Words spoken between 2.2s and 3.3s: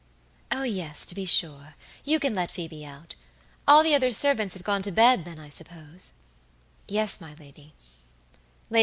let Phoebe out.